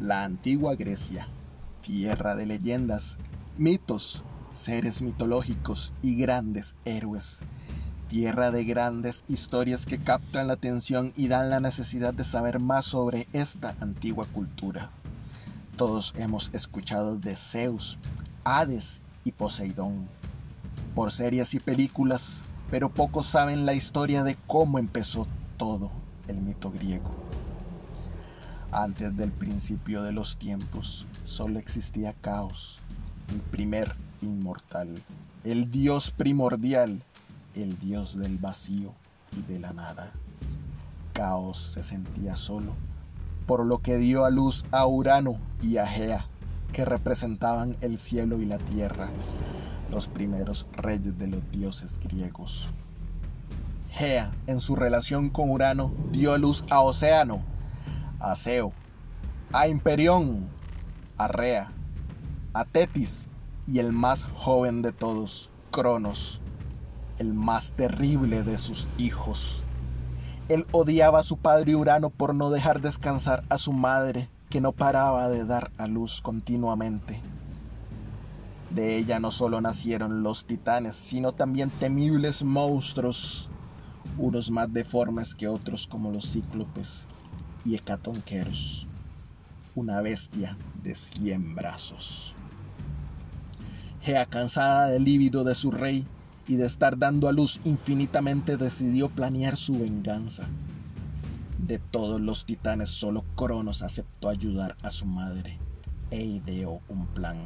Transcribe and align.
La 0.00 0.24
antigua 0.24 0.76
Grecia, 0.76 1.28
tierra 1.82 2.34
de 2.34 2.46
leyendas, 2.46 3.18
mitos, 3.58 4.22
seres 4.50 5.02
mitológicos 5.02 5.92
y 6.00 6.14
grandes 6.14 6.74
héroes. 6.86 7.40
Tierra 8.08 8.50
de 8.50 8.64
grandes 8.64 9.24
historias 9.28 9.84
que 9.84 9.98
captan 9.98 10.46
la 10.46 10.54
atención 10.54 11.12
y 11.18 11.28
dan 11.28 11.50
la 11.50 11.60
necesidad 11.60 12.14
de 12.14 12.24
saber 12.24 12.60
más 12.60 12.86
sobre 12.86 13.28
esta 13.34 13.76
antigua 13.80 14.24
cultura. 14.32 14.88
Todos 15.76 16.14
hemos 16.16 16.48
escuchado 16.54 17.16
de 17.16 17.36
Zeus, 17.36 17.98
Hades 18.42 19.02
y 19.24 19.32
Poseidón 19.32 20.08
por 20.94 21.12
series 21.12 21.52
y 21.52 21.60
películas, 21.60 22.44
pero 22.70 22.88
pocos 22.88 23.26
saben 23.26 23.66
la 23.66 23.74
historia 23.74 24.22
de 24.24 24.38
cómo 24.46 24.78
empezó 24.78 25.26
todo 25.58 25.90
el 26.26 26.38
mito 26.38 26.70
griego. 26.70 27.10
Antes 28.72 29.16
del 29.16 29.32
principio 29.32 30.02
de 30.02 30.12
los 30.12 30.36
tiempos, 30.36 31.04
solo 31.24 31.58
existía 31.58 32.12
caos, 32.12 32.78
el 33.28 33.40
primer 33.40 33.96
inmortal, 34.22 35.02
el 35.42 35.72
dios 35.72 36.12
primordial, 36.12 37.02
el 37.56 37.80
dios 37.80 38.16
del 38.16 38.38
vacío 38.38 38.92
y 39.36 39.42
de 39.52 39.58
la 39.58 39.72
nada. 39.72 40.12
Caos 41.14 41.58
se 41.58 41.82
sentía 41.82 42.36
solo, 42.36 42.74
por 43.44 43.66
lo 43.66 43.78
que 43.78 43.96
dio 43.96 44.24
a 44.24 44.30
luz 44.30 44.64
a 44.70 44.86
Urano 44.86 45.38
y 45.60 45.78
a 45.78 45.88
Gea, 45.88 46.26
que 46.72 46.84
representaban 46.84 47.76
el 47.80 47.98
cielo 47.98 48.40
y 48.40 48.44
la 48.44 48.58
tierra, 48.58 49.10
los 49.90 50.06
primeros 50.06 50.68
reyes 50.76 51.18
de 51.18 51.26
los 51.26 51.50
dioses 51.50 51.98
griegos. 51.98 52.68
Gea, 53.90 54.30
en 54.46 54.60
su 54.60 54.76
relación 54.76 55.28
con 55.28 55.50
Urano, 55.50 55.92
dio 56.12 56.32
a 56.32 56.38
luz 56.38 56.64
a 56.70 56.80
Océano, 56.82 57.49
a 58.20 58.34
a 59.52 59.66
Imperión, 59.66 60.46
a 61.16 61.26
Rea, 61.26 61.72
a 62.52 62.64
Tetis 62.66 63.28
y 63.66 63.78
el 63.78 63.92
más 63.92 64.24
joven 64.24 64.82
de 64.82 64.92
todos, 64.92 65.48
Cronos, 65.70 66.40
el 67.18 67.32
más 67.32 67.72
terrible 67.72 68.42
de 68.42 68.58
sus 68.58 68.88
hijos. 68.98 69.62
Él 70.48 70.66
odiaba 70.72 71.20
a 71.20 71.24
su 71.24 71.38
padre 71.38 71.76
Urano 71.76 72.10
por 72.10 72.34
no 72.34 72.50
dejar 72.50 72.82
descansar 72.82 73.42
a 73.48 73.56
su 73.56 73.72
madre, 73.72 74.28
que 74.50 74.60
no 74.60 74.72
paraba 74.72 75.28
de 75.28 75.46
dar 75.46 75.70
a 75.78 75.86
luz 75.86 76.20
continuamente. 76.20 77.20
De 78.68 78.98
ella 78.98 79.18
no 79.18 79.30
solo 79.30 79.60
nacieron 79.60 80.22
los 80.22 80.44
titanes, 80.44 80.94
sino 80.94 81.32
también 81.32 81.70
temibles 81.70 82.42
monstruos, 82.42 83.48
unos 84.18 84.50
más 84.50 84.72
deformes 84.72 85.34
que 85.34 85.48
otros 85.48 85.86
como 85.86 86.10
los 86.10 86.30
cíclopes 86.30 87.08
y 87.64 87.74
hecatonqueros, 87.74 88.86
una 89.74 90.00
bestia 90.00 90.56
de 90.82 90.94
cien 90.94 91.54
brazos. 91.54 92.34
Gea, 94.02 94.26
cansada 94.26 94.88
del 94.88 95.04
líbido 95.04 95.44
de 95.44 95.54
su 95.54 95.70
rey 95.70 96.06
y 96.48 96.56
de 96.56 96.66
estar 96.66 96.98
dando 96.98 97.28
a 97.28 97.32
luz 97.32 97.60
infinitamente, 97.64 98.56
decidió 98.56 99.08
planear 99.10 99.56
su 99.56 99.78
venganza. 99.78 100.48
De 101.58 101.78
todos 101.78 102.20
los 102.20 102.46
titanes, 102.46 102.88
solo 102.88 103.24
Cronos 103.36 103.82
aceptó 103.82 104.28
ayudar 104.28 104.76
a 104.82 104.90
su 104.90 105.04
madre 105.04 105.58
e 106.10 106.24
ideó 106.24 106.80
un 106.88 107.06
plan. 107.08 107.36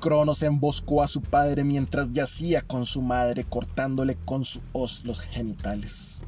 Cronos 0.00 0.42
emboscó 0.42 1.02
a 1.02 1.08
su 1.08 1.20
padre 1.20 1.64
mientras 1.64 2.12
yacía 2.12 2.62
con 2.62 2.86
su 2.86 3.02
madre 3.02 3.44
cortándole 3.44 4.16
con 4.24 4.44
su 4.44 4.60
hoz 4.72 5.04
los 5.04 5.20
genitales. 5.20 6.22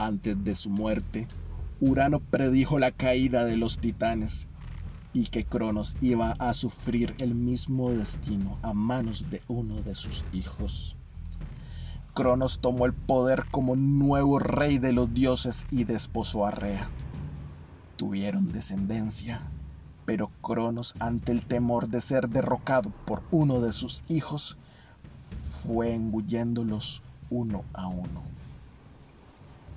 Antes 0.00 0.42
de 0.42 0.54
su 0.54 0.70
muerte, 0.70 1.28
Urano 1.78 2.20
predijo 2.20 2.78
la 2.78 2.90
caída 2.90 3.44
de 3.44 3.58
los 3.58 3.80
titanes 3.80 4.48
y 5.12 5.26
que 5.26 5.44
Cronos 5.44 5.98
iba 6.00 6.30
a 6.38 6.54
sufrir 6.54 7.14
el 7.18 7.34
mismo 7.34 7.90
destino 7.90 8.58
a 8.62 8.72
manos 8.72 9.28
de 9.28 9.42
uno 9.46 9.82
de 9.82 9.94
sus 9.94 10.24
hijos. 10.32 10.96
Cronos 12.14 12.60
tomó 12.60 12.86
el 12.86 12.94
poder 12.94 13.44
como 13.50 13.76
nuevo 13.76 14.38
rey 14.38 14.78
de 14.78 14.94
los 14.94 15.12
dioses 15.12 15.66
y 15.70 15.84
desposó 15.84 16.46
a 16.46 16.50
Rea. 16.50 16.90
Tuvieron 17.96 18.52
descendencia 18.52 19.52
pero 20.06 20.32
Cronos, 20.40 20.96
ante 20.98 21.30
el 21.30 21.46
temor 21.46 21.88
de 21.88 22.00
ser 22.00 22.30
derrocado 22.30 22.90
por 23.04 23.22
uno 23.30 23.60
de 23.60 23.72
sus 23.72 24.02
hijos, 24.08 24.56
fue 25.62 25.94
engulléndolos 25.94 27.04
uno 27.28 27.64
a 27.74 27.86
uno. 27.86 28.24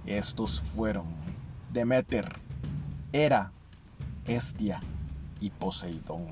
Estos 0.05 0.61
fueron 0.61 1.05
Demeter, 1.71 2.39
Hera, 3.13 3.53
Estia 4.25 4.81
y 5.39 5.49
Poseidón. 5.49 6.27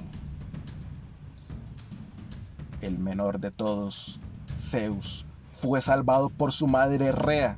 El 2.82 3.00
menor 3.00 3.40
de 3.40 3.52
todos, 3.52 4.20
Zeus, 4.58 5.26
fue 5.62 5.80
salvado 5.80 6.30
por 6.30 6.52
su 6.52 6.68
madre 6.68 7.14
Rea, 7.14 7.58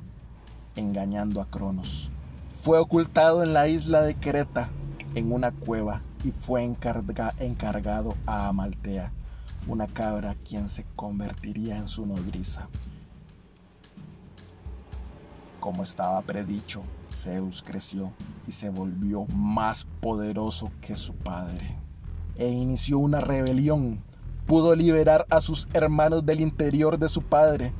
engañando 0.76 1.40
a 1.40 1.46
Cronos. 1.46 2.10
Fue 2.62 2.78
ocultado 2.78 3.42
en 3.42 3.52
la 3.52 3.66
isla 3.66 4.02
de 4.02 4.14
Creta, 4.14 4.68
en 5.14 5.32
una 5.32 5.50
cueva, 5.50 6.02
y 6.22 6.30
fue 6.30 6.62
encargado 6.62 8.14
a 8.26 8.48
Amaltea, 8.48 9.12
una 9.66 9.86
cabra 9.88 10.36
quien 10.46 10.68
se 10.68 10.84
convertiría 10.94 11.76
en 11.76 11.88
su 11.88 12.06
nodriza. 12.06 12.68
Como 15.64 15.82
estaba 15.82 16.20
predicho, 16.20 16.82
Zeus 17.10 17.62
creció 17.66 18.12
y 18.46 18.52
se 18.52 18.68
volvió 18.68 19.24
más 19.34 19.86
poderoso 20.02 20.70
que 20.82 20.94
su 20.94 21.14
padre, 21.14 21.78
e 22.36 22.50
inició 22.50 22.98
una 22.98 23.22
rebelión. 23.22 24.04
Pudo 24.44 24.76
liberar 24.76 25.24
a 25.30 25.40
sus 25.40 25.66
hermanos 25.72 26.26
del 26.26 26.40
interior 26.40 26.98
de 26.98 27.08
su 27.08 27.22
padre. 27.22 27.72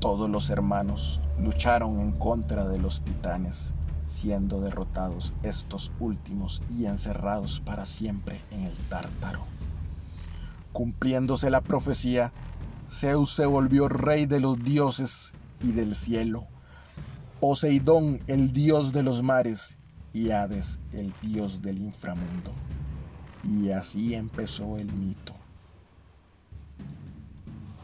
Todos 0.00 0.30
los 0.30 0.48
hermanos 0.48 1.20
lucharon 1.38 2.00
en 2.00 2.12
contra 2.12 2.66
de 2.66 2.78
los 2.78 3.02
titanes 3.02 3.74
siendo 4.06 4.62
derrotados 4.62 5.34
estos 5.42 5.92
últimos 6.00 6.62
y 6.70 6.86
encerrados 6.86 7.60
para 7.60 7.84
siempre 7.84 8.40
en 8.50 8.62
el 8.62 8.74
tártaro. 8.88 9.44
Cumpliéndose 10.72 11.50
la 11.50 11.60
profecía, 11.60 12.32
Zeus 12.90 13.34
se 13.34 13.44
volvió 13.44 13.90
rey 13.90 14.24
de 14.24 14.40
los 14.40 14.64
dioses 14.64 15.34
y 15.62 15.72
del 15.72 15.94
cielo, 15.94 16.46
Poseidón 17.40 18.20
el 18.28 18.52
dios 18.52 18.92
de 18.92 19.02
los 19.02 19.22
mares 19.22 19.76
y 20.12 20.30
Hades 20.30 20.78
el 20.92 21.12
dios 21.22 21.60
del 21.60 21.78
inframundo. 21.78 22.52
Y 23.42 23.70
así 23.70 24.14
empezó 24.14 24.78
el 24.78 24.92
mito. 24.92 25.34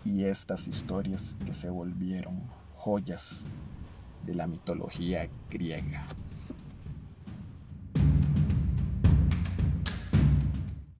Y 0.05 0.25
estas 0.25 0.69
historias 0.69 1.37
que 1.44 1.55
se 1.55 1.71
volvieron 1.71 2.41
joyas 2.77 3.47
de 4.25 4.34
la 4.34 4.47
mitología 4.47 5.28
griega. 5.50 6.06